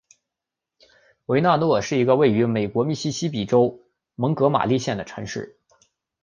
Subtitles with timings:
[1.27, 3.83] 威诺纳是一个位于美国密西西比州
[4.15, 5.59] 蒙哥马利县的城市。